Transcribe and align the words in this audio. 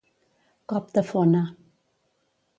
Cop 0.73 0.89
de 0.95 1.03
fona. 1.11 1.43